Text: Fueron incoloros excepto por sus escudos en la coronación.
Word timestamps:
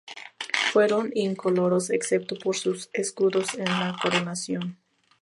Fueron 0.73 1.11
incoloros 1.13 1.91
excepto 1.91 2.35
por 2.35 2.55
sus 2.55 2.89
escudos 2.91 3.53
en 3.53 3.65
la 3.65 3.95
coronación. 4.01 4.79